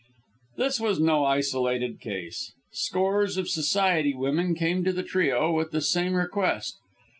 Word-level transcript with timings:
This 0.57 0.79
was 0.79 0.99
no 0.99 1.25
isolated 1.25 1.99
case. 2.01 2.53
Scores 2.71 3.37
of 3.37 3.47
Society 3.47 4.15
women 4.15 4.55
came 4.55 4.83
to 4.83 4.91
the 4.91 5.03
trio 5.03 5.53
with 5.53 5.69
the 5.69 5.79
same 5.81 6.15
request. 6.15 6.79